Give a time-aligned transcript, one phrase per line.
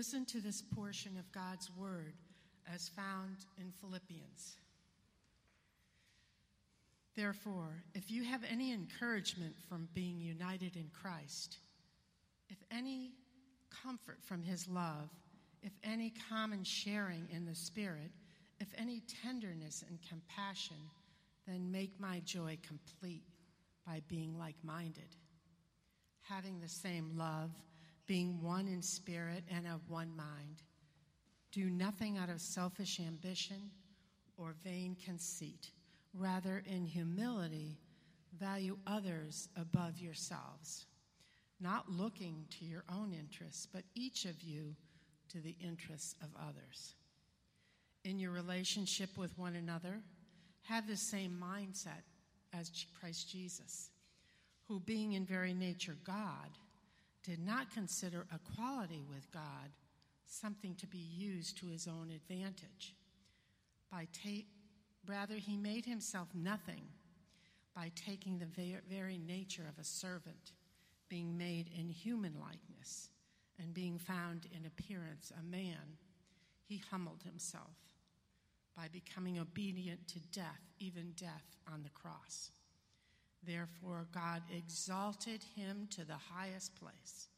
[0.00, 2.14] Listen to this portion of God's word
[2.74, 4.56] as found in Philippians.
[7.14, 11.58] Therefore, if you have any encouragement from being united in Christ,
[12.48, 13.12] if any
[13.68, 15.10] comfort from his love,
[15.62, 18.10] if any common sharing in the Spirit,
[18.58, 20.78] if any tenderness and compassion,
[21.46, 23.24] then make my joy complete
[23.86, 25.14] by being like minded,
[26.22, 27.50] having the same love,
[28.10, 30.64] being one in spirit and of one mind.
[31.52, 33.70] Do nothing out of selfish ambition
[34.36, 35.70] or vain conceit.
[36.12, 37.78] Rather, in humility,
[38.36, 40.86] value others above yourselves,
[41.60, 44.74] not looking to your own interests, but each of you
[45.28, 46.96] to the interests of others.
[48.04, 50.00] In your relationship with one another,
[50.62, 52.02] have the same mindset
[52.52, 53.90] as Christ Jesus,
[54.66, 56.50] who, being in very nature God,
[57.22, 59.70] did not consider equality with God
[60.26, 62.94] something to be used to his own advantage.
[63.90, 64.46] By ta-
[65.06, 66.84] rather, he made himself nothing
[67.74, 70.52] by taking the very nature of a servant,
[71.08, 73.08] being made in human likeness,
[73.58, 75.98] and being found in appearance a man,
[76.66, 77.76] he humbled himself
[78.76, 82.50] by becoming obedient to death, even death on the cross.
[83.46, 87.28] Therefore, God exalted him to the highest place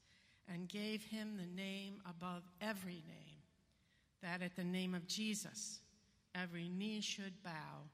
[0.52, 3.38] and gave him the name above every name,
[4.22, 5.80] that at the name of Jesus
[6.34, 7.88] every knee should bow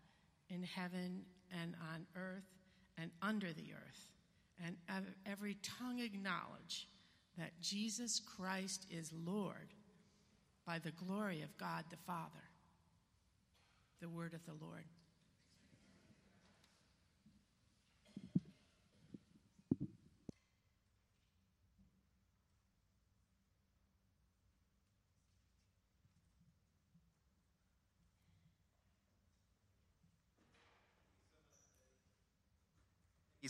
[0.48, 1.22] in heaven
[1.62, 2.48] and on earth
[2.96, 4.10] and under the earth,
[4.64, 4.76] and
[5.26, 6.88] every tongue acknowledge
[7.36, 9.74] that Jesus Christ is Lord
[10.66, 12.30] by the glory of God the Father.
[14.00, 14.84] The word of the Lord.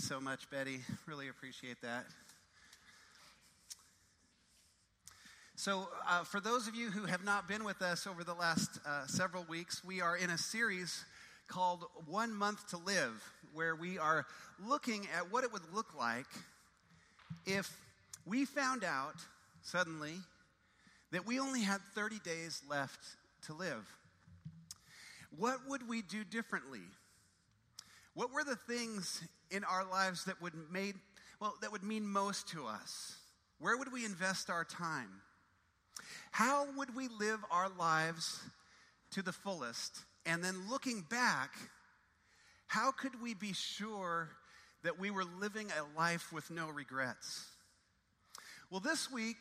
[0.09, 0.81] So much, Betty.
[1.05, 2.07] Really appreciate that.
[5.55, 8.81] So, uh, for those of you who have not been with us over the last
[8.87, 11.05] uh, several weeks, we are in a series
[11.47, 14.25] called One Month to Live, where we are
[14.67, 16.25] looking at what it would look like
[17.45, 17.71] if
[18.25, 19.17] we found out
[19.61, 20.15] suddenly
[21.13, 23.01] that we only had 30 days left
[23.43, 23.87] to live.
[25.37, 26.81] What would we do differently?
[28.19, 30.97] What were the things in our lives that would made
[31.41, 33.17] well that would mean most to us?
[33.61, 35.09] Where would we invest our time?
[36.33, 38.41] How would we live our lives
[39.13, 40.01] to the fullest?
[40.27, 41.51] And then looking back,
[42.67, 44.31] how could we be sure
[44.83, 47.47] that we were living a life with no regrets?
[48.69, 49.37] Well, this week,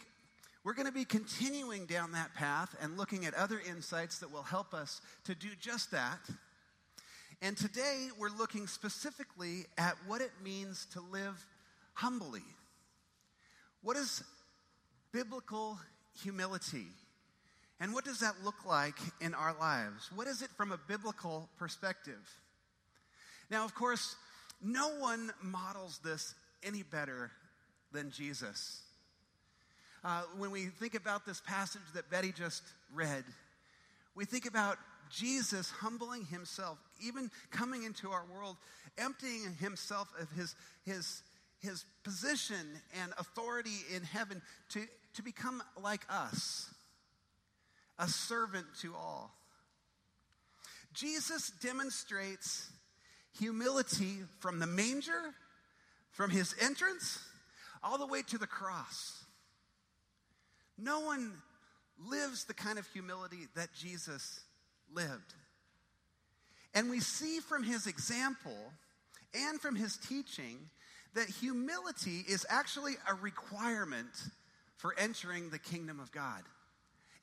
[0.63, 4.43] we're going to be continuing down that path and looking at other insights that will
[4.43, 6.19] help us to do just that.
[7.41, 11.45] And today we're looking specifically at what it means to live
[11.93, 12.41] humbly.
[13.83, 14.23] What is
[15.11, 15.77] biblical
[16.21, 16.87] humility?
[17.79, 20.09] And what does that look like in our lives?
[20.15, 22.27] What is it from a biblical perspective?
[23.51, 24.15] Now, of course,
[24.63, 26.33] no one models this
[26.63, 27.31] any better
[27.91, 28.81] than Jesus.
[30.03, 33.23] Uh, when we think about this passage that Betty just read,
[34.15, 34.77] we think about
[35.09, 38.57] Jesus humbling himself, even coming into our world,
[38.97, 41.21] emptying himself of his, his,
[41.59, 42.65] his position
[43.01, 44.81] and authority in heaven to,
[45.15, 46.69] to become like us,
[47.99, 49.33] a servant to all.
[50.93, 52.69] Jesus demonstrates
[53.37, 55.33] humility from the manger,
[56.11, 57.19] from his entrance,
[57.83, 59.23] all the way to the cross.
[60.77, 61.33] No one
[62.09, 64.41] lives the kind of humility that Jesus
[64.93, 65.33] lived.
[66.73, 68.71] And we see from his example
[69.33, 70.69] and from his teaching
[71.15, 74.11] that humility is actually a requirement
[74.77, 76.43] for entering the kingdom of God.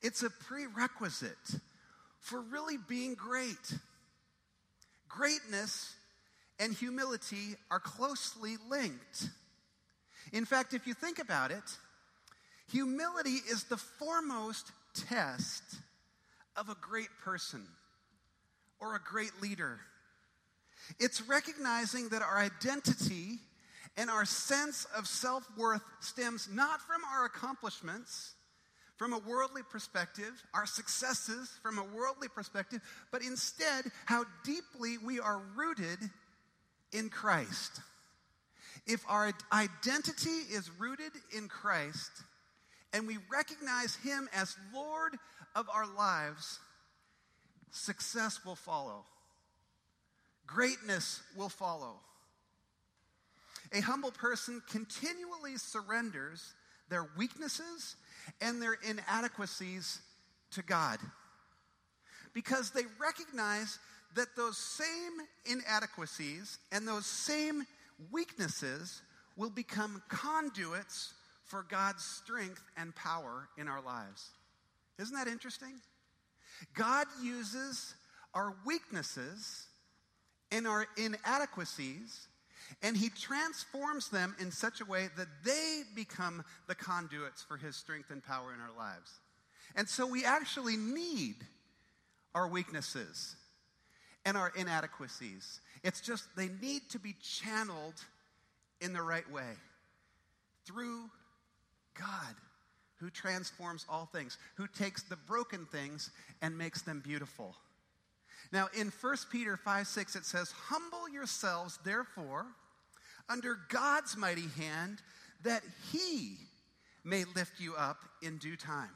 [0.03, 1.61] It's a prerequisite
[2.21, 3.75] for really being great.
[5.09, 5.95] Greatness
[6.59, 9.29] and humility are closely linked.
[10.33, 11.79] In fact, if you think about it,
[12.71, 15.63] humility is the foremost test
[16.57, 17.67] of a great person
[18.81, 19.81] or a great leader.
[20.99, 23.39] It's recognizing that our identity
[23.97, 28.35] and our sense of self worth stems not from our accomplishments,
[28.97, 32.81] from a worldly perspective, our successes from a worldly perspective,
[33.11, 35.99] but instead how deeply we are rooted
[36.93, 37.81] in Christ.
[38.87, 42.11] If our identity is rooted in Christ,
[42.95, 45.17] and we recognize Him as Lord
[45.55, 46.61] of our lives,
[47.73, 49.05] success will follow,
[50.47, 51.97] greatness will follow.
[53.73, 56.55] A humble person continually surrenders
[56.89, 57.97] their weaknesses
[58.41, 60.01] and their inadequacies
[60.53, 61.01] to God
[62.33, 63.79] because they recognize
[64.15, 67.67] that those same inadequacies and those same
[68.13, 69.03] weaknesses
[69.37, 71.14] will become conduits
[71.45, 74.31] for God's strength and power in our lives.
[74.99, 75.75] Isn't that interesting?
[76.75, 77.95] God uses
[78.33, 79.67] our weaknesses
[80.51, 82.29] and our inadequacies,
[82.83, 87.77] and He transforms them in such a way that they become the conduits for His
[87.77, 89.11] strength and power in our lives.
[89.77, 91.37] And so we actually need
[92.35, 93.37] our weaknesses
[94.25, 95.61] and our inadequacies.
[95.83, 98.03] It's just they need to be channeled
[98.81, 99.53] in the right way
[100.67, 101.11] through
[101.99, 102.35] God
[102.97, 106.11] who transforms all things, who takes the broken things
[106.43, 107.55] and makes them beautiful.
[108.53, 112.47] Now, in 1 Peter 5 6, it says, Humble yourselves, therefore,
[113.29, 115.01] under God's mighty hand,
[115.43, 115.63] that
[115.93, 116.37] he
[117.05, 118.91] may lift you up in due time.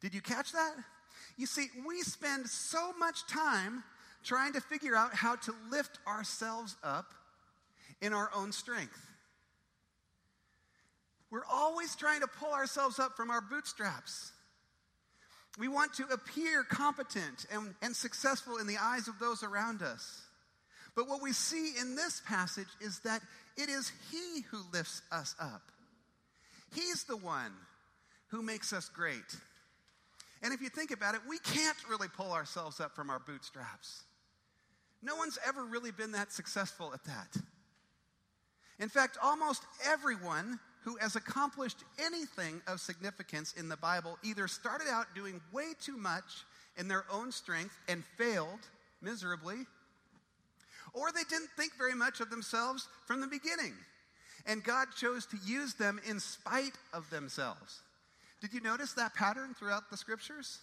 [0.00, 0.74] Did you catch that?
[1.36, 3.84] You see, we spend so much time
[4.24, 7.12] trying to figure out how to lift ourselves up
[8.00, 9.06] in our own strength.
[11.30, 14.32] We're always trying to pull ourselves up from our bootstraps.
[15.58, 20.22] We want to appear competent and, and successful in the eyes of those around us.
[20.94, 23.22] But what we see in this passage is that
[23.56, 25.62] it is He who lifts us up.
[26.74, 27.52] He's the one
[28.28, 29.36] who makes us great.
[30.42, 34.02] And if you think about it, we can't really pull ourselves up from our bootstraps.
[35.02, 37.36] No one's ever really been that successful at that.
[38.78, 44.86] In fact, almost everyone who has accomplished anything of significance in the Bible either started
[44.88, 46.44] out doing way too much
[46.76, 48.60] in their own strength and failed
[49.02, 49.66] miserably,
[50.94, 53.74] or they didn't think very much of themselves from the beginning.
[54.46, 57.80] And God chose to use them in spite of themselves.
[58.40, 60.60] Did you notice that pattern throughout the scriptures?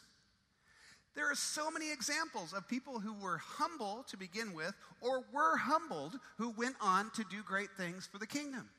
[1.15, 5.57] There are so many examples of people who were humble to begin with or were
[5.57, 8.69] humbled who went on to do great things for the kingdom.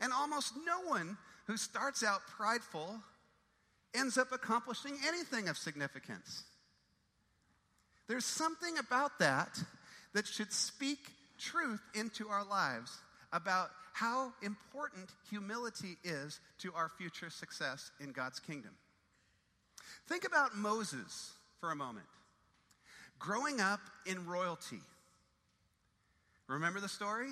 [0.00, 1.16] And almost no one
[1.46, 3.00] who starts out prideful
[3.94, 6.44] ends up accomplishing anything of significance.
[8.08, 9.58] There's something about that
[10.12, 10.98] that should speak
[11.38, 12.98] truth into our lives
[13.32, 18.72] about how important humility is to our future success in God's kingdom.
[20.08, 22.06] Think about Moses for a moment.
[23.18, 24.80] Growing up in royalty.
[26.48, 27.30] Remember the story?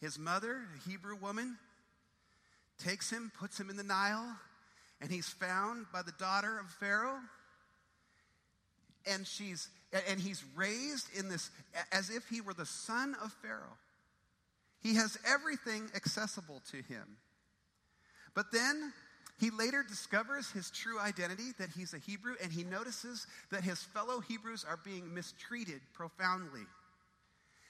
[0.00, 1.56] His mother, a Hebrew woman,
[2.78, 4.36] takes him, puts him in the Nile,
[5.00, 7.18] and he's found by the daughter of Pharaoh.
[9.06, 9.68] And she's
[10.08, 11.50] and he's raised in this
[11.92, 13.78] as if he were the son of Pharaoh.
[14.82, 17.16] He has everything accessible to him.
[18.34, 18.92] But then
[19.40, 23.82] he later discovers his true identity, that he's a Hebrew, and he notices that his
[23.82, 26.66] fellow Hebrews are being mistreated profoundly.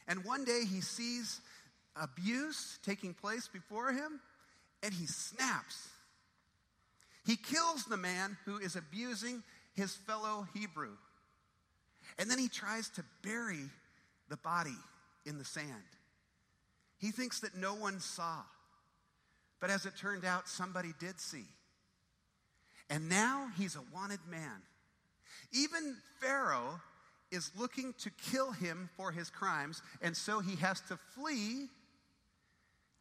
[0.09, 1.41] And one day he sees
[2.01, 4.21] abuse taking place before him,
[4.83, 5.89] and he snaps.
[7.27, 9.43] He kills the man who is abusing
[9.75, 10.97] his fellow Hebrew.
[12.19, 13.65] And then he tries to bury
[14.29, 14.77] the body
[15.27, 15.67] in the sand.
[16.99, 18.43] He thinks that no one saw.
[19.61, 21.45] But as it turned out, somebody did see.
[22.91, 24.63] And now he's a wanted man.
[25.53, 26.81] Even Pharaoh
[27.31, 31.69] is looking to kill him for his crimes, and so he has to flee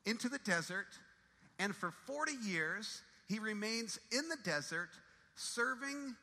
[0.08, 0.88] into the desert.
[1.60, 4.90] And for 40 years, he remains in the desert
[5.36, 6.16] serving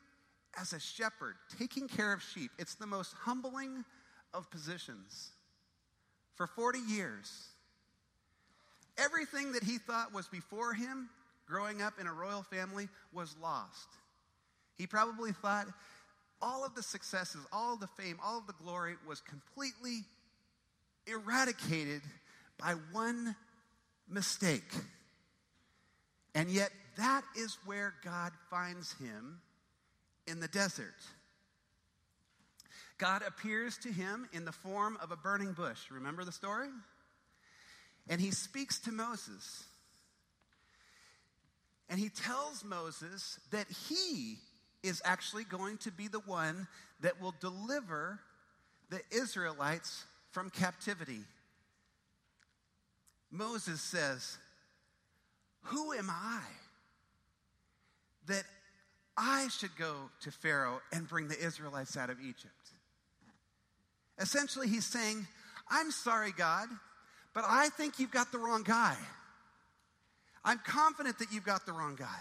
[0.59, 2.51] as a shepherd, taking care of sheep.
[2.57, 3.85] It's the most humbling
[4.33, 5.29] of positions.
[6.35, 7.47] For 40 years.
[8.97, 11.09] Everything that he thought was before him,
[11.45, 13.87] growing up in a royal family, was lost.
[14.77, 15.67] He probably thought
[16.41, 20.03] all of the successes, all of the fame, all of the glory was completely
[21.07, 22.01] eradicated
[22.57, 23.35] by one
[24.07, 24.71] mistake.
[26.33, 29.39] And yet, that is where God finds him
[30.27, 30.95] in the desert.
[32.97, 35.79] God appears to him in the form of a burning bush.
[35.91, 36.69] Remember the story?
[38.09, 39.63] And he speaks to Moses.
[41.89, 44.37] And he tells Moses that he
[44.83, 46.67] is actually going to be the one
[47.01, 48.19] that will deliver
[48.89, 51.21] the Israelites from captivity.
[53.37, 54.37] Moses says,
[55.63, 56.41] Who am I
[58.27, 58.43] that
[59.17, 62.51] I should go to Pharaoh and bring the Israelites out of Egypt.
[64.19, 65.25] Essentially, he's saying,
[65.69, 66.67] I'm sorry, God,
[67.33, 68.95] but I think you've got the wrong guy.
[70.43, 72.19] I'm confident that you've got the wrong guy.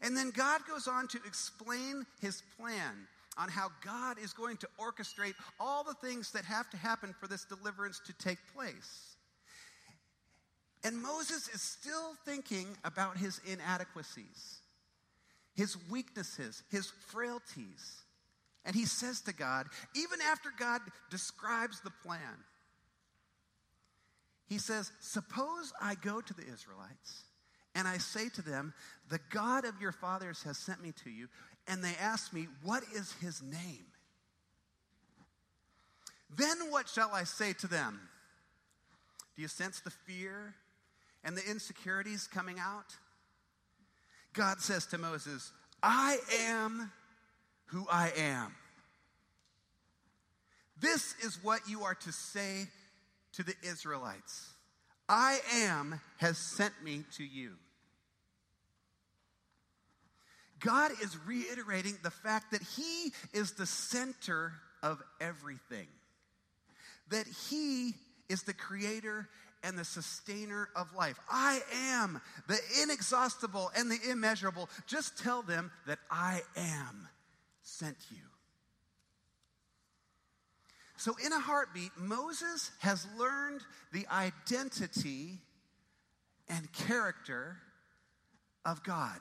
[0.00, 4.68] And then God goes on to explain his plan on how God is going to
[4.78, 9.11] orchestrate all the things that have to happen for this deliverance to take place.
[10.84, 14.58] And Moses is still thinking about his inadequacies,
[15.54, 18.02] his weaknesses, his frailties.
[18.64, 22.44] And he says to God, even after God describes the plan,
[24.48, 27.24] he says, Suppose I go to the Israelites
[27.74, 28.74] and I say to them,
[29.08, 31.28] The God of your fathers has sent me to you.
[31.68, 33.86] And they ask me, What is his name?
[36.36, 38.00] Then what shall I say to them?
[39.36, 40.54] Do you sense the fear
[41.24, 42.96] and the insecurities coming out?
[44.32, 45.52] God says to Moses,
[45.82, 46.90] I am
[47.66, 48.54] who I am.
[50.80, 52.66] This is what you are to say
[53.34, 54.48] to the Israelites
[55.08, 57.52] I am has sent me to you.
[60.60, 64.52] God is reiterating the fact that He is the center
[64.82, 65.88] of everything,
[67.10, 67.94] that He
[68.28, 69.28] is the creator
[69.62, 71.18] and the sustainer of life.
[71.30, 71.60] I
[71.94, 74.68] am the inexhaustible and the immeasurable.
[74.86, 77.08] Just tell them that I am
[77.62, 78.18] sent you.
[80.96, 83.60] So, in a heartbeat, Moses has learned
[83.92, 85.38] the identity
[86.48, 87.56] and character
[88.64, 89.18] of God.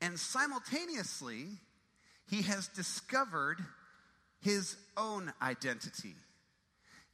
[0.00, 1.44] And simultaneously,
[2.26, 3.58] he has discovered
[4.40, 6.14] his own identity.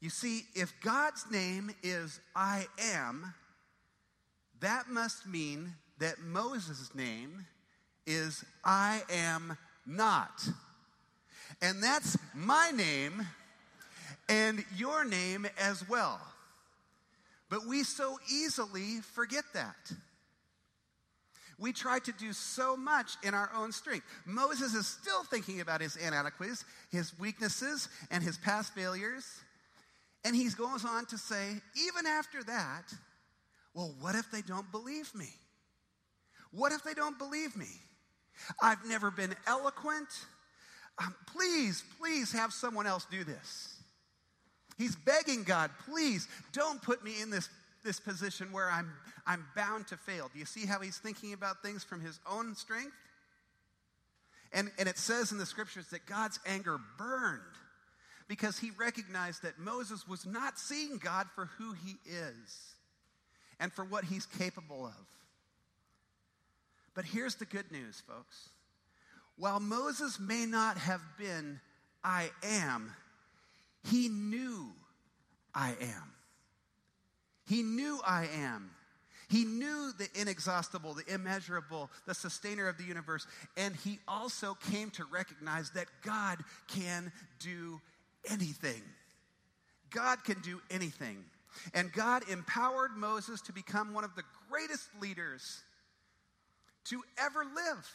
[0.00, 3.34] You see, if God's name is I am,
[4.60, 7.46] that must mean that Moses' name
[8.06, 10.46] is I am not.
[11.62, 13.26] And that's my name
[14.28, 16.20] and your name as well.
[17.48, 19.92] But we so easily forget that.
[21.58, 24.04] We try to do so much in our own strength.
[24.26, 29.24] Moses is still thinking about his inadequacies, his weaknesses, and his past failures.
[30.26, 31.50] And he goes on to say,
[31.86, 32.92] even after that,
[33.74, 35.28] well, what if they don't believe me?
[36.50, 37.68] What if they don't believe me?
[38.60, 40.08] I've never been eloquent.
[40.98, 43.78] Um, please, please have someone else do this.
[44.76, 47.48] He's begging God, please don't put me in this,
[47.84, 48.90] this position where I'm,
[49.28, 50.28] I'm bound to fail.
[50.32, 52.96] Do you see how he's thinking about things from his own strength?
[54.52, 57.42] And, and it says in the scriptures that God's anger burned
[58.28, 62.74] because he recognized that Moses was not seeing God for who he is
[63.60, 65.06] and for what he's capable of.
[66.94, 68.48] But here's the good news, folks.
[69.38, 71.60] While Moses may not have been
[72.02, 72.92] I am,
[73.84, 74.72] he knew
[75.54, 76.12] I am.
[77.46, 78.70] He knew I am.
[79.28, 84.90] He knew the inexhaustible, the immeasurable, the sustainer of the universe, and he also came
[84.90, 87.80] to recognize that God can do
[88.30, 88.82] anything.
[89.90, 91.24] God can do anything.
[91.74, 95.62] And God empowered Moses to become one of the greatest leaders
[96.84, 97.90] to ever live.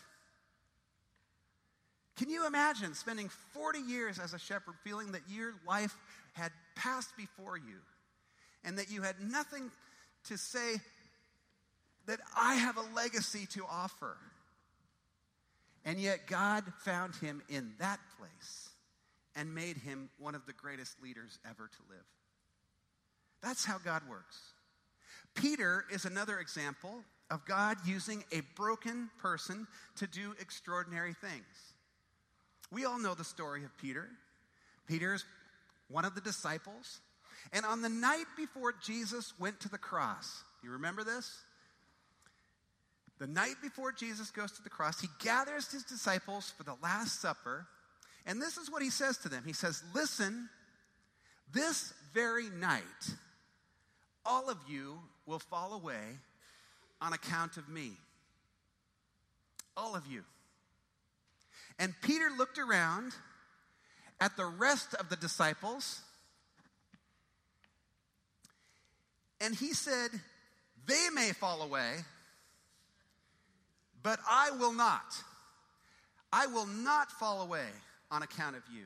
[2.17, 5.95] Can you imagine spending 40 years as a shepherd feeling that your life
[6.33, 7.77] had passed before you
[8.63, 9.71] and that you had nothing
[10.25, 10.75] to say
[12.07, 14.17] that I have a legacy to offer?
[15.85, 18.71] And yet God found him in that place
[19.35, 22.05] and made him one of the greatest leaders ever to live.
[23.41, 24.38] That's how God works.
[25.35, 31.73] Peter is another example of God using a broken person to do extraordinary things.
[32.71, 34.07] We all know the story of Peter.
[34.88, 35.25] Peter's
[35.89, 37.00] one of the disciples.
[37.53, 41.38] And on the night before Jesus went to the cross, you remember this?
[43.19, 47.21] The night before Jesus goes to the cross, he gathers his disciples for the Last
[47.21, 47.67] Supper
[48.25, 50.50] and this is what he says to them He says, Listen,
[51.54, 52.82] this very night,
[54.25, 56.20] all of you will fall away
[57.01, 57.92] on account of me.
[59.75, 60.24] All of you.
[61.80, 63.13] And Peter looked around
[64.20, 66.01] at the rest of the disciples
[69.40, 70.10] and he said,
[70.86, 71.96] They may fall away,
[74.04, 75.16] but I will not.
[76.32, 77.68] I will not fall away
[78.12, 78.84] on account of you.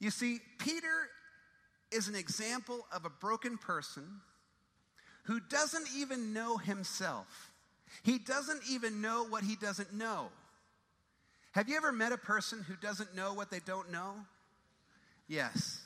[0.00, 1.08] You see, Peter
[1.90, 4.04] is an example of a broken person
[5.24, 7.50] who doesn't even know himself
[8.02, 10.28] He doesn't even know what he doesn't know.
[11.52, 14.14] Have you ever met a person who doesn't know what they don't know?
[15.26, 15.80] Yes.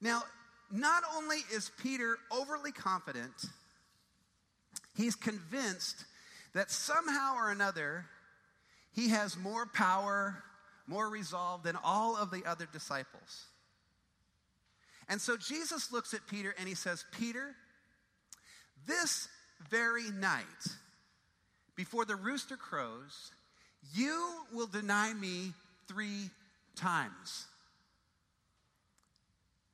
[0.00, 0.22] Now,
[0.70, 3.32] not only is Peter overly confident,
[4.96, 6.04] he's convinced
[6.54, 8.06] that somehow or another
[8.92, 10.42] he has more power,
[10.86, 13.44] more resolve than all of the other disciples.
[15.08, 17.54] And so Jesus looks at Peter and he says, Peter,
[18.86, 19.28] this
[19.68, 20.44] very night,
[21.76, 23.32] before the rooster crows,
[23.94, 25.52] you will deny me
[25.88, 26.30] three
[26.76, 27.46] times.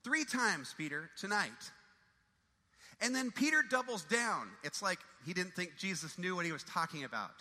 [0.04, 1.50] Three times, Peter, tonight.
[3.00, 4.48] And then Peter doubles down.
[4.62, 7.34] It's like he didn't think Jesus knew what he was talking about.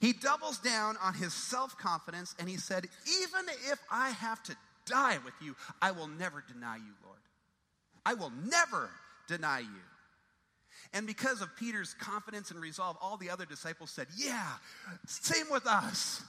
[0.00, 2.86] He doubles down on his self confidence and he said,
[3.22, 7.18] Even if I have to die with you, I will never deny you, Lord.
[8.04, 8.90] I will never
[9.28, 9.66] deny you.
[10.94, 14.48] And because of Peter's confidence and resolve, all the other disciples said, Yeah,
[15.06, 16.22] same with us.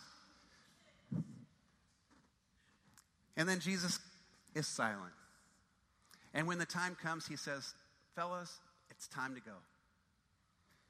[3.37, 3.99] And then Jesus
[4.53, 5.13] is silent.
[6.33, 7.73] And when the time comes, he says,
[8.15, 8.59] Fellas,
[8.89, 9.55] it's time to go.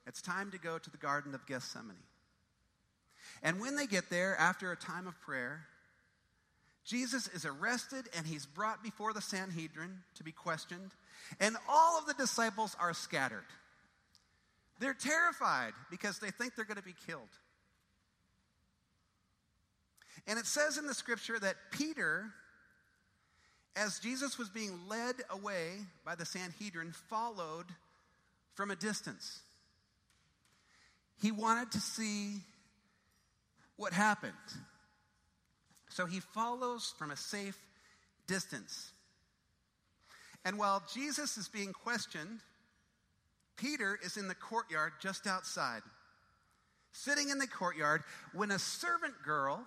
[0.08, 1.96] It's time to go to the Garden of Gethsemane.
[3.44, 5.66] And when they get there, after a time of prayer,
[6.86, 10.92] Jesus is arrested and he's brought before the Sanhedrin to be questioned.
[11.40, 13.46] And all of the disciples are scattered.
[14.80, 17.30] They're terrified because they think they're going to be killed.
[20.28, 22.32] And it says in the scripture that Peter
[23.76, 27.68] as Jesus was being led away by the Sanhedrin, followed
[28.54, 29.40] from a distance.
[31.22, 32.42] He wanted to see
[33.82, 34.34] what happened.
[35.90, 37.58] So he follows from a safe
[38.28, 38.92] distance.
[40.46, 42.42] And while Jesus is being questioned,
[43.58, 45.82] Peter is in the courtyard just outside,
[46.92, 49.66] sitting in the courtyard, when a servant girl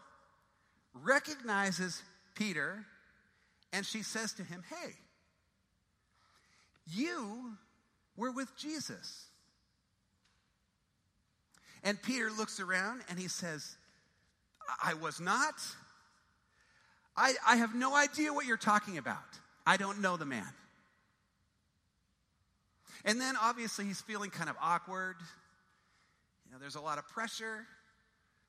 [0.95, 2.01] recognizes
[2.37, 2.87] Peter
[3.73, 4.93] and she says to him, Hey,
[6.87, 7.57] you
[8.17, 9.27] were with Jesus.
[11.83, 13.77] And Peter looks around and he says,
[14.83, 15.55] I was not.
[17.17, 19.19] I, I have no idea what you're talking about.
[19.67, 20.53] I don't know the man.
[23.05, 25.17] And then obviously he's feeling kind of awkward.
[26.47, 27.67] You know, there's a lot of pressure.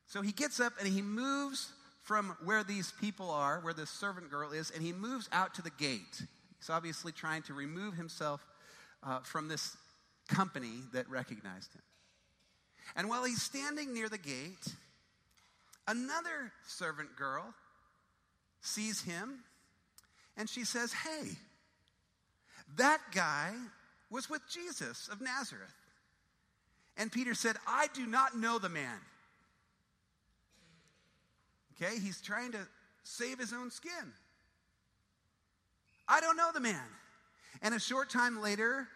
[0.07, 1.71] So he gets up and he moves
[2.03, 5.61] from where these people are, where this servant girl is, and he moves out to
[5.61, 6.21] the gate.
[6.59, 8.45] He's obviously trying to remove himself
[9.03, 9.75] uh, from this
[10.27, 11.81] company that recognized him.
[12.95, 14.75] And while he's standing near the gate,
[15.87, 17.53] another servant girl
[18.61, 19.39] sees him
[20.37, 21.29] and she says, Hey,
[22.77, 23.53] that guy
[24.09, 25.73] was with Jesus of Nazareth.
[26.97, 28.99] And Peter said, I do not know the man.
[31.75, 32.67] Okay, he's trying to
[33.03, 34.13] save his own skin.
[36.07, 36.87] I don't know the man.
[37.61, 38.87] And a short time later,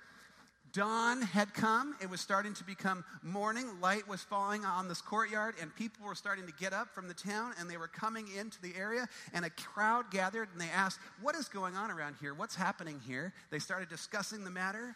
[0.73, 1.95] dawn had come.
[2.01, 3.67] It was starting to become morning.
[3.81, 7.13] Light was falling on this courtyard, and people were starting to get up from the
[7.13, 9.07] town, and they were coming into the area.
[9.33, 12.33] And a crowd gathered, and they asked, What is going on around here?
[12.33, 13.33] What's happening here?
[13.51, 14.95] They started discussing the matter.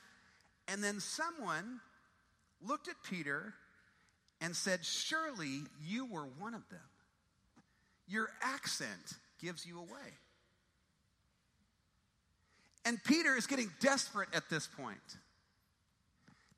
[0.68, 1.80] And then someone
[2.66, 3.54] looked at Peter
[4.42, 6.80] and said, Surely you were one of them.
[8.08, 10.18] Your accent gives you away.
[12.86, 15.18] And Peter is getting desperate at this point.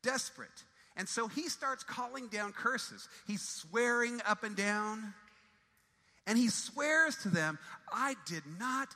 [0.05, 0.63] Desperate.
[0.95, 3.09] And so he starts calling down curses.
[3.27, 5.13] He's swearing up and down.
[6.27, 7.59] And he swears to them,
[7.91, 8.89] I did not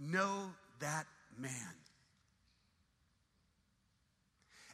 [0.00, 1.06] know that
[1.38, 1.74] man.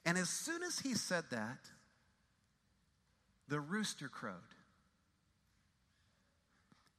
[0.05, 1.59] And as soon as he said that,
[3.49, 4.35] the rooster crowed.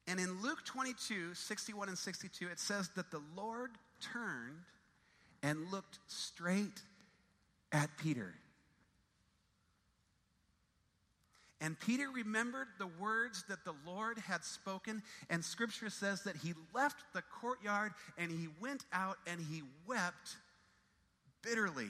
[0.08, 3.70] And in Luke 22, 61 and 62, it says that the Lord
[4.02, 4.64] turned
[5.44, 6.82] and looked straight
[7.72, 8.34] at Peter.
[11.62, 16.54] And Peter remembered the words that the Lord had spoken, and scripture says that he
[16.74, 20.38] left the courtyard and he went out and he wept
[21.42, 21.90] bitterly.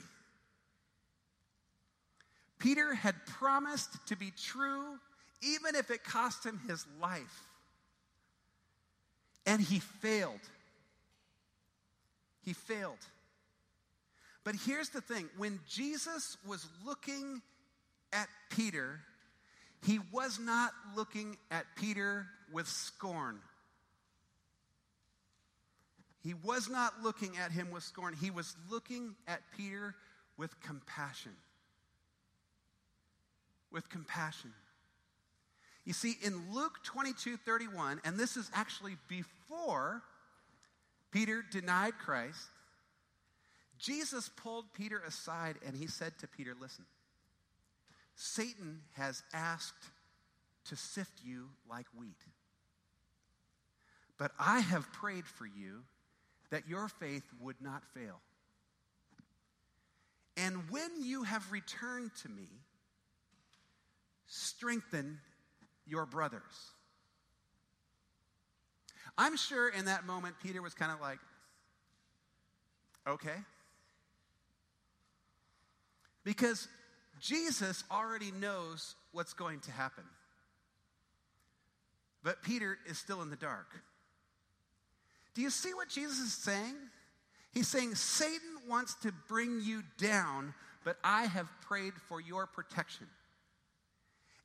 [2.58, 5.00] Peter had promised to be true
[5.42, 7.48] even if it cost him his life.
[9.46, 10.42] And he failed.
[12.44, 12.98] He failed.
[14.44, 17.42] But here's the thing when Jesus was looking
[18.12, 19.00] at Peter,
[19.86, 23.40] he was not looking at Peter with scorn.
[26.22, 28.14] He was not looking at him with scorn.
[28.14, 29.96] He was looking at Peter
[30.38, 31.34] with compassion.
[33.72, 34.52] with compassion.
[35.86, 40.02] You see, in Luke 22 31, and this is actually before
[41.12, 42.50] Peter denied Christ,
[43.78, 46.86] Jesus pulled Peter aside and he said to Peter, Listen,
[48.22, 49.86] Satan has asked
[50.66, 52.20] to sift you like wheat.
[54.18, 55.84] But I have prayed for you
[56.50, 58.20] that your faith would not fail.
[60.36, 62.50] And when you have returned to me,
[64.28, 65.20] strengthen
[65.88, 66.42] your brothers.
[69.18, 71.20] I'm sure in that moment, Peter was kind of like,
[73.08, 73.38] okay.
[76.26, 76.68] Because
[77.20, 80.04] Jesus already knows what's going to happen.
[82.24, 83.68] But Peter is still in the dark.
[85.34, 86.76] Do you see what Jesus is saying?
[87.52, 90.54] He's saying, Satan wants to bring you down,
[90.84, 93.08] but I have prayed for your protection.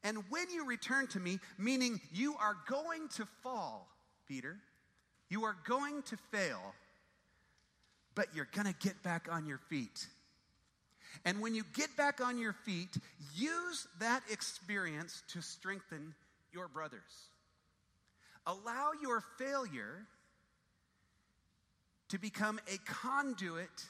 [0.02, 3.88] And when you return to me, meaning you are going to fall,
[4.28, 4.58] Peter,
[5.28, 6.60] you are going to fail,
[8.14, 10.06] but you're going to get back on your feet.
[11.24, 12.96] And when you get back on your feet,
[13.34, 16.14] use that experience to strengthen
[16.52, 17.00] your brothers.
[18.46, 20.06] Allow your failure
[22.08, 23.86] to become a conduit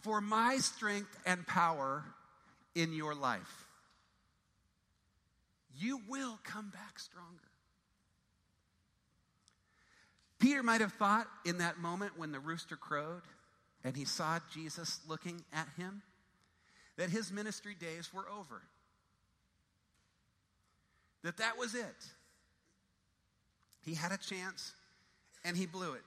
[0.00, 2.04] for my strength and power
[2.74, 3.66] in your life.
[5.76, 7.48] You will come back stronger.
[10.38, 13.22] Peter might have thought in that moment when the rooster crowed
[13.88, 16.02] and he saw Jesus looking at him
[16.98, 18.60] that his ministry days were over.
[21.22, 21.96] That that was it.
[23.80, 24.74] He had a chance
[25.42, 26.04] and he blew it.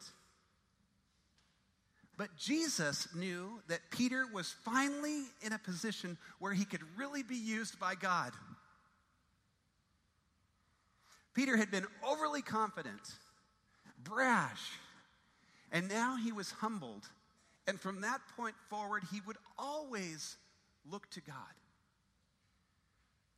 [2.17, 7.36] But Jesus knew that Peter was finally in a position where he could really be
[7.36, 8.32] used by God.
[11.34, 13.15] Peter had been overly confident,
[14.04, 14.70] brash,
[15.72, 17.10] and now he was humbled.
[17.67, 20.38] And from that point forward, he would always
[20.89, 21.36] look to God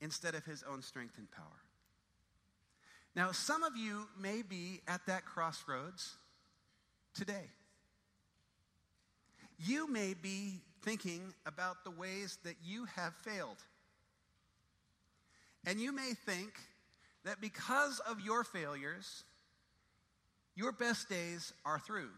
[0.02, 1.46] instead of his own strength and power.
[3.16, 6.16] Now, some of you may be at that crossroads
[7.14, 7.50] today.
[9.60, 13.58] You may be thinking about the ways that you have failed.
[15.66, 16.54] And you may think
[17.24, 19.24] that because of your failures,
[20.56, 22.10] your best days are through.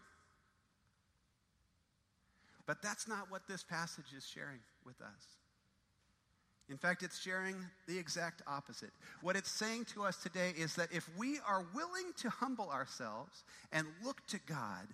[2.66, 5.36] But that's not what this passage is sharing with us.
[6.68, 7.54] In fact, it's sharing
[7.86, 8.90] the exact opposite.
[9.22, 13.44] What it's saying to us today is that if we are willing to humble ourselves
[13.72, 14.88] and look to God,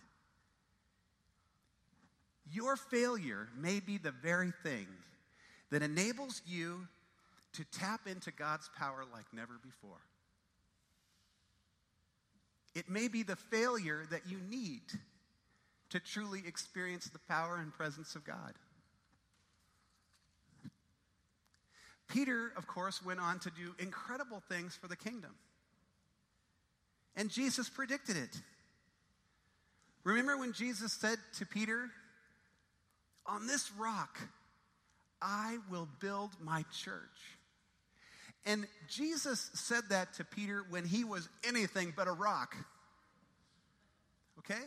[2.52, 4.86] your failure may be the very thing
[5.70, 6.86] that enables you
[7.54, 10.00] to tap into God's power like never before.
[12.74, 14.82] It may be the failure that you need
[15.92, 18.54] to truly experience the power and presence of God.
[22.08, 25.34] Peter, of course, went on to do incredible things for the kingdom.
[27.14, 28.40] And Jesus predicted it.
[30.02, 31.90] Remember when Jesus said to Peter,
[33.26, 34.18] on this rock,
[35.20, 37.36] I will build my church.
[38.46, 42.56] And Jesus said that to Peter when he was anything but a rock.
[44.38, 44.62] Okay?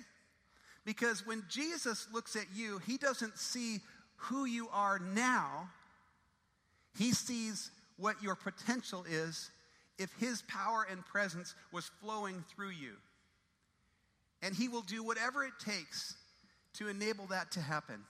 [0.86, 3.80] Because when Jesus looks at you, he doesn't see
[4.18, 5.70] who you are now,
[6.98, 9.50] he sees what your potential is
[9.98, 12.94] if his power and presence was flowing through you.
[14.42, 16.16] And he will do whatever it takes
[16.76, 18.04] to enable that to happen.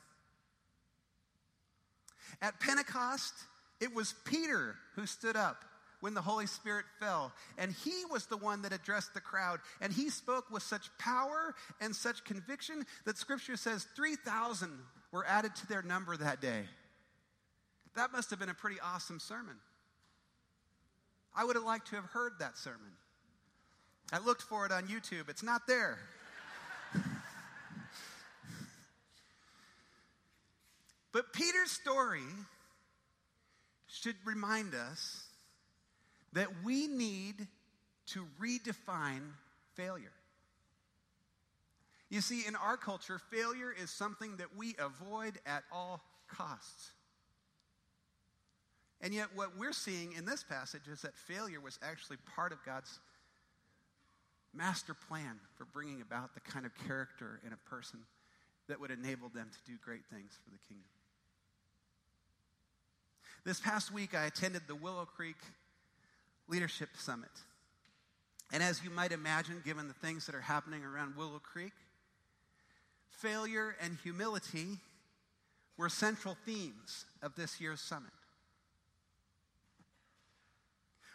[2.42, 3.34] At Pentecost,
[3.80, 5.64] it was Peter who stood up
[6.06, 7.34] when the Holy Spirit fell.
[7.58, 9.60] And he was the one that addressed the crowd.
[9.82, 14.70] And he spoke with such power and such conviction that scripture says 3,000
[15.12, 16.66] were added to their number that day.
[17.96, 19.56] That must have been a pretty awesome sermon.
[21.36, 22.92] I would have liked to have heard that sermon.
[24.14, 25.98] I looked for it on YouTube, it's not there.
[31.12, 32.28] But Peter's story
[33.88, 35.25] should remind us
[36.36, 37.48] that we need
[38.08, 39.22] to redefine
[39.74, 40.12] failure.
[42.10, 46.92] You see, in our culture, failure is something that we avoid at all costs.
[49.02, 52.64] And yet, what we're seeing in this passage is that failure was actually part of
[52.66, 53.00] God's
[54.54, 58.00] master plan for bringing about the kind of character in a person
[58.68, 60.90] that would enable them to do great things for the kingdom.
[63.46, 65.38] This past week, I attended the Willow Creek
[66.48, 67.30] Leadership Summit.
[68.54, 71.74] And as you might imagine, given the things that are happening around Willow Creek,
[73.10, 74.80] failure and humility
[75.78, 78.12] were central themes of this year's summit.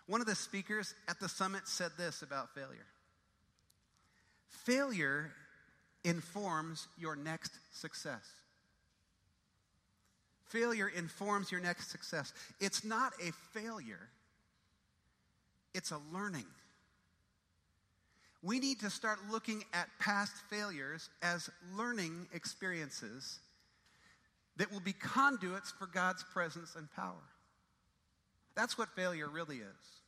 [0.07, 2.87] One of the speakers at the summit said this about failure
[4.49, 5.31] Failure
[6.05, 8.29] informs your next success.
[10.49, 12.33] Failure informs your next success.
[12.59, 14.09] It's not a failure,
[15.75, 16.47] it's a learning.
[18.43, 23.39] We need to start looking at past failures as learning experiences
[24.57, 27.23] that will be conduits for God's presence and power.
[28.55, 30.01] That's what failure really is.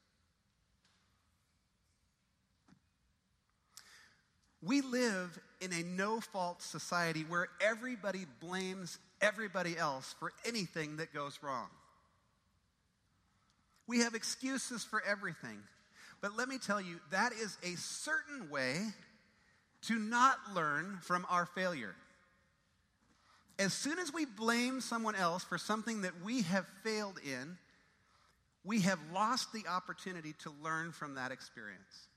[4.63, 11.13] We live in a no fault society where everybody blames everybody else for anything that
[11.13, 11.69] goes wrong.
[13.87, 15.59] We have excuses for everything.
[16.21, 18.79] But let me tell you, that is a certain way
[19.83, 21.95] to not learn from our failure.
[23.59, 27.59] As soon as we blame someone else for something that we have failed in,
[28.65, 32.09] we have lost the opportunity to learn from that experience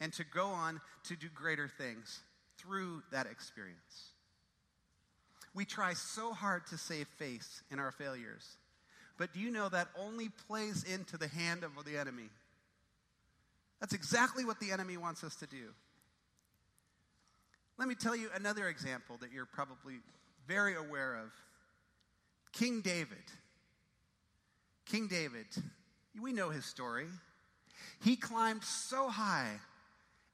[0.00, 2.20] and to go on to do greater things
[2.58, 4.10] through that experience.
[5.54, 8.56] We try so hard to save face in our failures.
[9.20, 12.30] But do you know that only plays into the hand of the enemy?
[13.78, 15.74] That's exactly what the enemy wants us to do.
[17.76, 19.96] Let me tell you another example that you're probably
[20.48, 21.30] very aware of
[22.54, 23.18] King David.
[24.86, 25.44] King David,
[26.18, 27.06] we know his story.
[28.02, 29.50] He climbed so high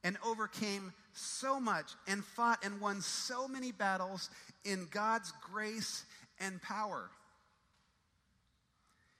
[0.05, 4.29] and overcame so much and fought and won so many battles
[4.63, 6.05] in God's grace
[6.39, 7.09] and power.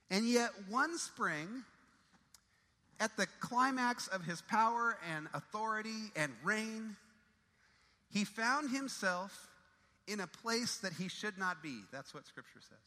[0.10, 1.63] And yet, one spring,
[3.00, 6.96] at the climax of his power and authority and reign,
[8.10, 9.50] he found himself
[10.08, 11.82] in a place that he should not be.
[11.91, 12.78] That's what Scripture says.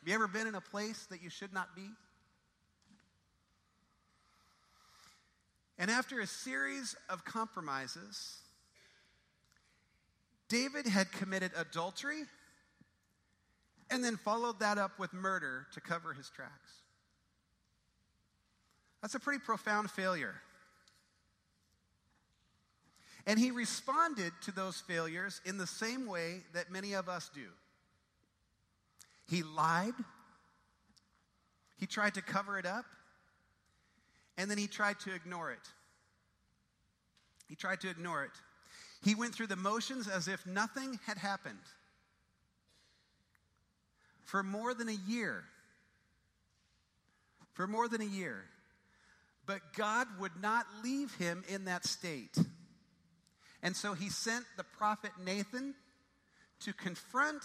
[0.00, 1.88] Have you ever been in a place that you should not be?
[5.78, 8.38] And after a series of compromises,
[10.48, 12.22] David had committed adultery
[13.90, 16.72] and then followed that up with murder to cover his tracks.
[19.02, 20.34] That's a pretty profound failure.
[23.26, 27.48] And he responded to those failures in the same way that many of us do.
[29.28, 29.94] He lied,
[31.76, 32.84] he tried to cover it up,
[34.38, 35.58] and then he tried to ignore it.
[37.48, 38.30] He tried to ignore it.
[39.04, 41.58] He went through the motions as if nothing had happened.
[44.26, 45.44] For more than a year.
[47.54, 48.44] For more than a year.
[49.46, 52.36] But God would not leave him in that state.
[53.62, 55.74] And so he sent the prophet Nathan
[56.60, 57.42] to confront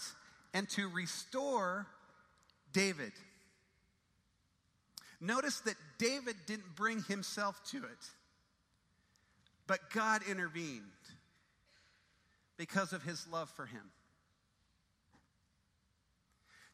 [0.52, 1.86] and to restore
[2.72, 3.12] David.
[5.20, 8.10] Notice that David didn't bring himself to it,
[9.68, 10.82] but God intervened
[12.56, 13.90] because of his love for him.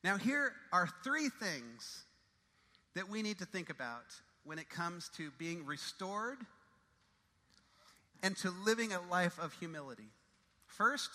[0.04, 2.04] Now, here are three things
[2.94, 4.04] that we need to think about
[4.44, 6.38] when it comes to being restored
[8.22, 10.10] and to living a life of humility.
[10.66, 11.10] First,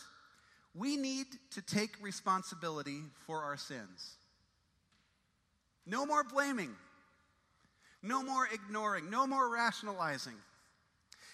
[0.76, 4.17] we need to take responsibility for our sins.
[5.86, 6.76] No more blaming.
[8.02, 9.10] No more ignoring.
[9.10, 10.36] No more rationalizing.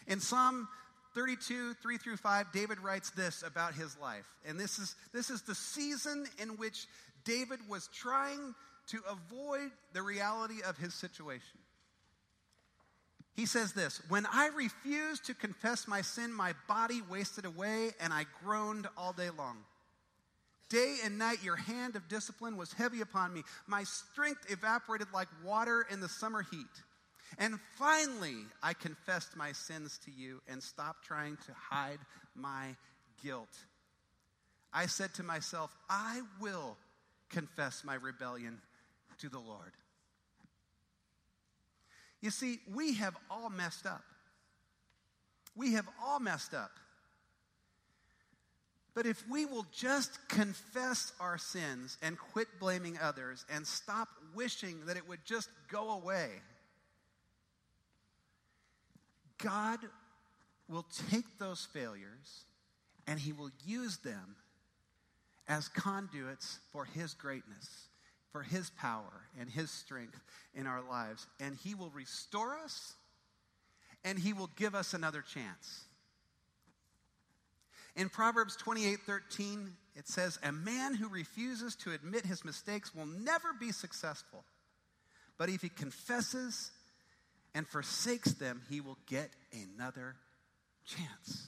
[0.08, 0.68] In Psalm
[1.16, 4.26] 32, 3 through 5, David writes this about his life.
[4.46, 6.88] And this is, this is the season in which
[7.24, 8.56] David was trying
[8.88, 11.60] to avoid the reality of his situation.
[13.36, 18.12] He says this When I refused to confess my sin, my body wasted away, and
[18.12, 19.58] I groaned all day long.
[20.70, 23.44] Day and night, your hand of discipline was heavy upon me.
[23.66, 26.68] My strength evaporated like water in the summer heat.
[27.38, 32.00] And finally, I confessed my sins to you and stopped trying to hide
[32.36, 32.76] my
[33.24, 33.56] guilt.
[34.72, 36.78] I said to myself, I will
[37.30, 38.60] confess my rebellion
[39.20, 39.72] to the Lord.
[42.22, 44.04] You see, we have all messed up.
[45.56, 46.72] We have all messed up.
[48.94, 54.86] But if we will just confess our sins and quit blaming others and stop wishing
[54.88, 56.30] that it would just go away,
[59.38, 59.80] God
[60.68, 62.44] will take those failures
[63.08, 64.36] and He will use them
[65.50, 67.90] as conduits for His greatness
[68.32, 70.22] for His power and His strength
[70.54, 72.94] in our lives, and He will restore us
[74.04, 75.84] and He will give us another chance.
[77.96, 83.08] In Proverbs 28 13, it says, A man who refuses to admit his mistakes will
[83.08, 84.46] never be successful.
[85.38, 86.72] But if he confesses
[87.54, 90.16] and forsakes them, he will get another
[90.86, 91.48] chance.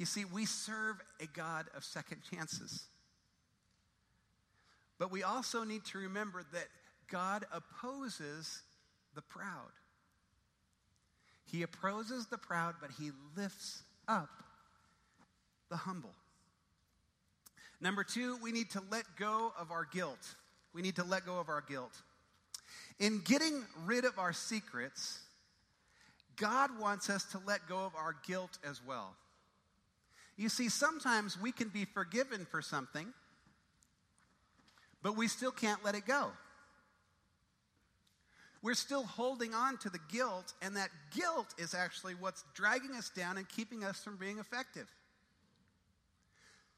[0.00, 2.84] You see, we serve a God of second chances.
[4.98, 6.68] But we also need to remember that
[7.10, 8.62] God opposes
[9.14, 9.72] the proud.
[11.44, 14.30] He opposes the proud, but he lifts up
[15.68, 16.14] the humble.
[17.78, 20.34] Number two, we need to let go of our guilt.
[20.72, 21.92] We need to let go of our guilt.
[23.00, 25.20] In getting rid of our secrets,
[26.36, 29.14] God wants us to let go of our guilt as well.
[30.40, 33.12] You see, sometimes we can be forgiven for something,
[35.02, 36.28] but we still can't let it go.
[38.62, 43.10] We're still holding on to the guilt, and that guilt is actually what's dragging us
[43.10, 44.86] down and keeping us from being effective.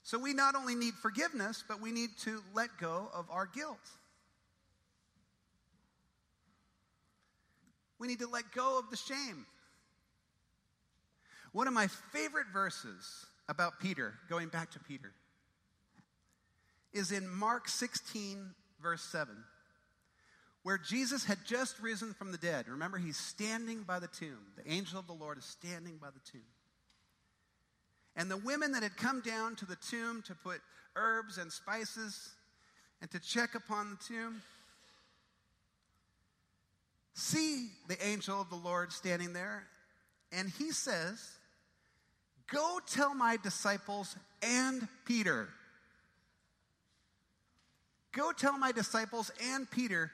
[0.03, 3.79] So we not only need forgiveness, but we need to let go of our guilt.
[8.01, 9.47] We need to let go of the shame.
[11.53, 15.13] One of my favorite verses about Peter, going back to Peter,
[16.93, 18.51] is in Mark 16,
[18.83, 19.35] verse 7,
[20.63, 22.69] where Jesus had just risen from the dead.
[22.69, 24.39] Remember, he's standing by the tomb.
[24.57, 26.43] The angel of the Lord is standing by the tomb.
[28.15, 30.61] And the women that had come down to the tomb to put
[30.95, 32.31] herbs and spices
[33.01, 34.43] and to check upon the tomb
[37.15, 39.65] see the angel of the Lord standing there,
[40.31, 41.39] and he says,
[42.53, 45.49] Go tell my disciples and Peter.
[48.13, 50.11] Go tell my disciples and Peter,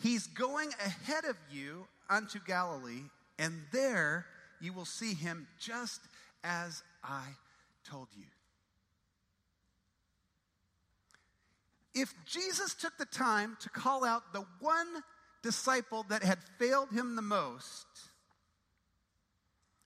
[0.00, 3.02] he's going ahead of you unto Galilee,
[3.40, 4.26] and there
[4.60, 6.00] you will see him just
[6.44, 7.24] as I
[7.90, 8.26] told you.
[11.92, 15.02] If Jesus took the time to call out the one
[15.42, 17.86] disciple that had failed him the most,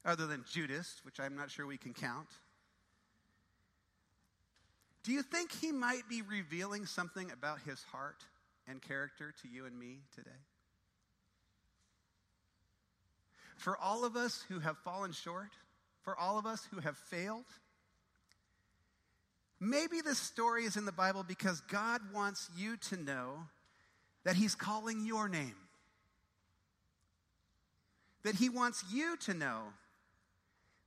[0.09, 2.29] other than Judas, which I'm not sure we can count,
[5.05, 8.25] do you think he might be revealing something about his heart
[8.67, 10.31] and character to you and me today?
[13.57, 15.51] For all of us who have fallen short,
[16.03, 17.45] for all of us who have failed,
[19.61, 23.47] maybe this story is in the Bible because God wants you to know
[24.25, 25.57] that He's calling your name.
[28.23, 29.65] That He wants you to know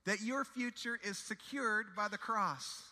[0.06, 2.84] that your future is secured by the cross,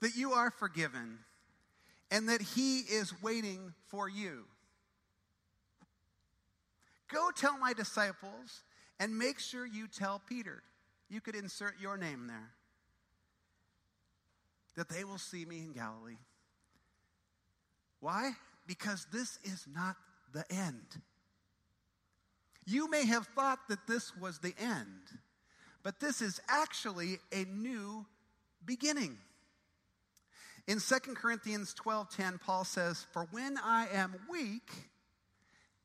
[0.00, 1.18] that you are forgiven,
[2.10, 4.44] and that He is waiting for you.
[7.12, 8.62] Go tell my disciples
[8.98, 10.62] and make sure you tell Peter.
[11.08, 12.50] You could insert your name there.
[14.76, 16.18] That they will see me in Galilee.
[18.00, 18.32] Why?
[18.66, 19.96] because this is not
[20.32, 21.02] the end.
[22.66, 25.02] You may have thought that this was the end,
[25.84, 28.04] but this is actually a new
[28.64, 29.16] beginning.
[30.66, 34.90] In 2 Corinthians 12:10 Paul says, "For when I am weak,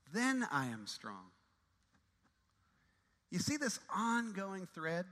[0.07, 1.31] then I am strong."
[3.29, 5.05] You see this ongoing thread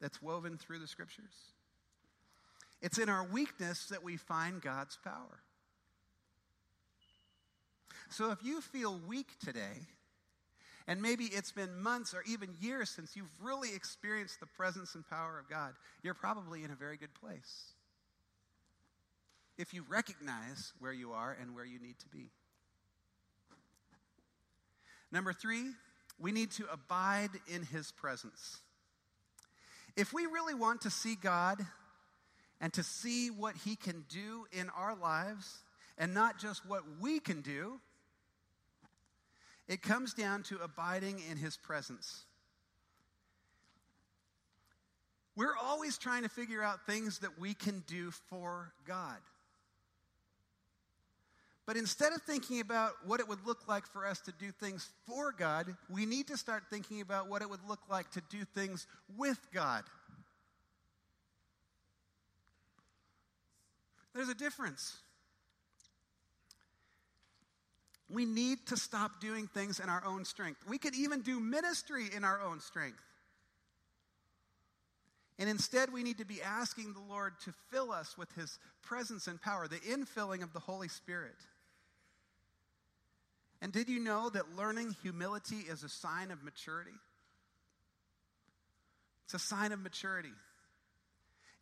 [0.00, 1.54] that's woven through the scriptures?
[2.80, 5.44] It's in our weakness that we find God's power.
[8.10, 9.86] So if you feel weak today,
[10.86, 15.06] and maybe it's been months or even years since you've really experienced the presence and
[15.08, 17.72] power of God, you're probably in a very good place.
[19.58, 22.30] If you recognize where you are and where you need to be.
[25.10, 25.70] Number three,
[26.18, 28.60] we need to abide in his presence.
[29.96, 31.58] If we really want to see God
[32.60, 35.58] and to see what he can do in our lives,
[35.98, 37.80] and not just what we can do,
[39.68, 42.24] it comes down to abiding in his presence.
[45.34, 49.18] We're always trying to figure out things that we can do for God.
[51.64, 54.90] But instead of thinking about what it would look like for us to do things
[55.06, 58.44] for God, we need to start thinking about what it would look like to do
[58.44, 58.86] things
[59.16, 59.84] with God.
[64.14, 64.96] There's a difference.
[68.12, 70.60] We need to stop doing things in our own strength.
[70.68, 73.02] We could even do ministry in our own strength.
[75.38, 79.26] And instead, we need to be asking the Lord to fill us with His presence
[79.26, 81.34] and power, the infilling of the Holy Spirit.
[83.62, 86.98] And did you know that learning humility is a sign of maturity?
[89.24, 90.32] It's a sign of maturity.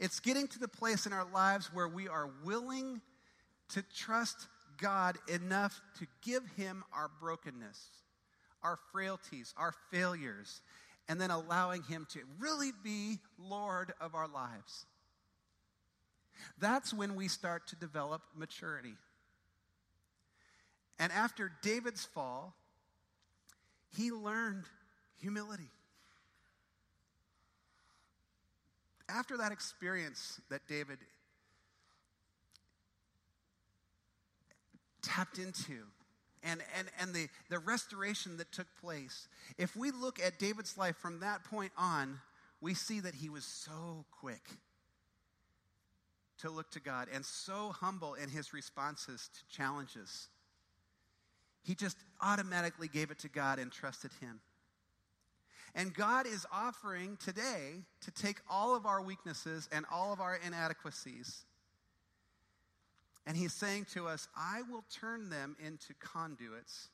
[0.01, 3.01] It's getting to the place in our lives where we are willing
[3.69, 4.49] to trust
[4.81, 7.89] God enough to give Him our brokenness,
[8.62, 10.61] our frailties, our failures,
[11.09, 14.87] and then allowing Him to really be Lord of our lives.
[16.59, 18.95] That's when we start to develop maturity.
[20.99, 22.55] And after David's fall,
[23.97, 24.64] he learned
[25.18, 25.70] humility.
[29.09, 30.99] After that experience that David
[35.03, 35.85] tapped into
[36.43, 39.29] and, and, and the, the restoration that took place,
[39.59, 42.19] if we look at David's life from that point on,
[42.61, 44.43] we see that he was so quick
[46.39, 50.29] to look to God and so humble in his responses to challenges.
[51.63, 54.41] He just automatically gave it to God and trusted him.
[55.75, 60.41] And God is offering today to take all of our weaknesses and all of our
[60.45, 61.45] inadequacies
[63.27, 66.89] and he's saying to us, I will turn them into conduits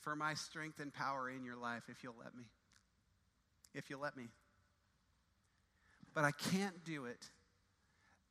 [0.00, 2.44] for my strength and power in your life if you'll let me.
[3.74, 4.28] If you'll let me.
[6.14, 7.26] But I can't do it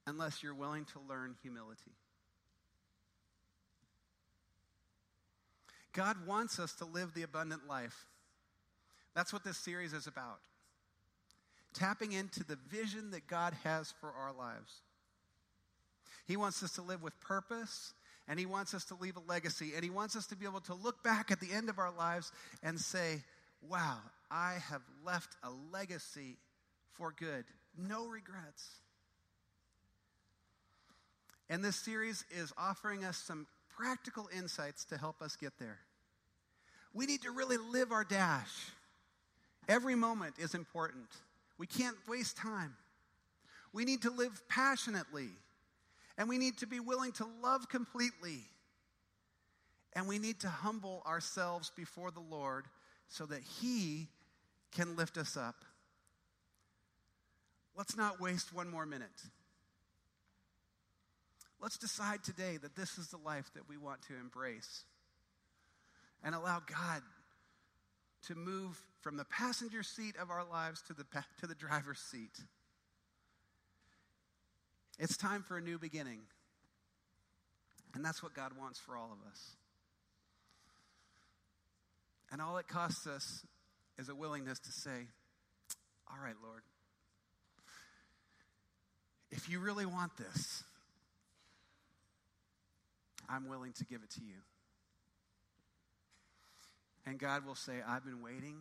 [0.06, 1.92] unless you're willing to learn humility.
[5.94, 8.06] God wants us to live the abundant life.
[9.16, 10.40] That's what this series is about.
[11.74, 14.82] Tapping into the vision that God has for our lives.
[16.28, 17.94] He wants us to live with purpose,
[18.28, 20.62] and He wants us to leave a legacy, and He wants us to be able
[20.62, 23.24] to look back at the end of our lives and say,
[23.68, 23.98] Wow,
[24.30, 26.38] I have left a legacy
[26.94, 27.46] for good.
[27.78, 28.70] No regrets.
[31.50, 35.80] And this series is offering us some practical insights to help us get there.
[36.94, 38.52] We need to really live our dash.
[39.70, 41.08] Every moment is important.
[41.58, 42.76] We can't waste time.
[43.74, 45.30] We need to live passionately.
[46.18, 48.44] And we need to be willing to love completely.
[49.94, 52.66] And we need to humble ourselves before the Lord
[53.08, 54.08] so that He
[54.72, 55.56] can lift us up.
[57.76, 59.10] Let's not waste one more minute.
[61.62, 64.84] Let's decide today that this is the life that we want to embrace
[66.24, 67.02] and allow God
[68.28, 71.06] to move from the passenger seat of our lives to the,
[71.40, 72.40] to the driver's seat.
[75.00, 76.20] It's time for a new beginning.
[77.94, 79.56] And that's what God wants for all of us.
[82.32, 83.46] And all it costs us
[83.98, 85.08] is a willingness to say,
[86.12, 86.62] All right, Lord,
[89.32, 90.64] if you really want this,
[93.30, 94.36] I'm willing to give it to you.
[97.06, 98.58] And God will say, I've been waiting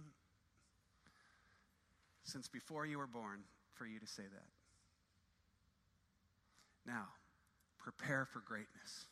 [2.25, 3.41] since before you were born
[3.75, 4.56] for you to say that.
[6.87, 7.09] Now,
[7.79, 9.07] prepare for greatness.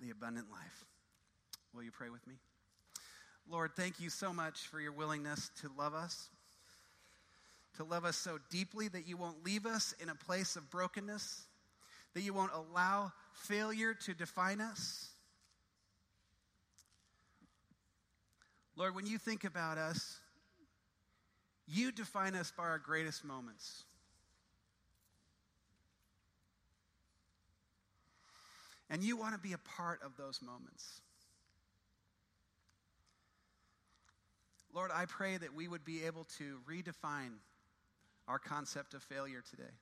[0.00, 0.84] The abundant life.
[1.74, 2.34] Will you pray with me?
[3.48, 6.28] Lord, thank you so much for your willingness to love us,
[7.76, 11.46] to love us so deeply that you won't leave us in a place of brokenness,
[12.14, 15.08] that you won't allow failure to define us.
[18.76, 20.18] Lord, when you think about us,
[21.66, 23.84] you define us by our greatest moments.
[28.90, 31.00] And you want to be a part of those moments.
[34.74, 37.34] Lord, I pray that we would be able to redefine
[38.26, 39.72] our concept of failure today.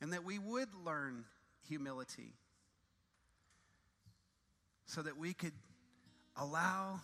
[0.00, 1.24] And that we would learn
[1.68, 2.32] humility
[4.86, 5.52] so that we could
[6.36, 7.00] allow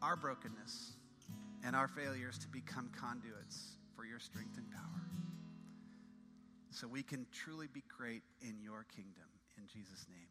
[0.00, 0.92] our brokenness
[1.64, 5.02] and our failures to become conduits for your strength and power
[6.82, 9.30] so we can truly be great in your kingdom.
[9.56, 10.26] In Jesus' name.